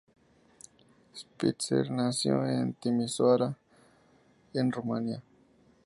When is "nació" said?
1.91-2.43